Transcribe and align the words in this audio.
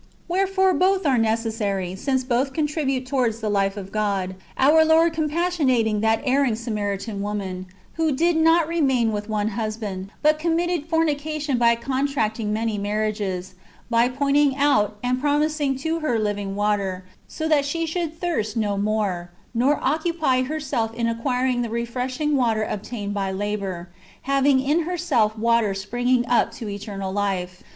Wherefore 0.27 0.73
both 0.73 1.05
are 1.05 1.19
necessary, 1.19 1.93
since 1.93 2.23
both 2.23 2.53
contribute 2.53 3.05
towards 3.05 3.39
the 3.39 3.51
life 3.51 3.77
of 3.77 3.91
God, 3.91 4.33
our 4.57 4.83
Lord 4.83 5.13
compas 5.13 5.55
sionatincr 5.59 6.01
that 6.01 6.25
errino; 6.25 6.57
Samaritan 6.57 7.21
woman 7.21 7.67
^— 7.69 7.73
who 7.97 8.11
did 8.11 8.35
not 8.35 8.67
remain 8.67 9.11
with 9.11 9.29
one 9.29 9.49
husband, 9.49 10.09
but 10.23 10.39
committed 10.39 10.87
fornication 10.87 11.59
by 11.59 11.75
[contract 11.75 12.39
ing] 12.39 12.51
many 12.51 12.79
marriages— 12.79 13.53
by 13.91 14.09
pointing 14.09 14.55
out, 14.55 14.97
and 15.03 15.21
promising 15.21 15.75
to 15.77 15.99
her 15.99 16.17
living 16.17 16.55
water, 16.55 17.05
so 17.27 17.47
that 17.47 17.63
she 17.63 17.85
should 17.85 18.19
thirst 18.19 18.57
no 18.57 18.77
more, 18.79 19.29
nor 19.53 19.77
occupy 19.83 20.41
herself 20.41 20.95
in 20.95 21.05
acquiring 21.07 21.61
the 21.61 21.69
refreshing 21.69 22.35
water 22.35 22.63
obtained 22.63 23.13
by" 23.13 23.31
labour, 23.31 23.87
having 24.23 24.59
in 24.59 24.79
herself 24.79 25.37
water 25.37 25.75
springing 25.75 26.25
up 26.25 26.51
to 26.51 26.67
eternal 26.67 27.13
life. 27.13 27.61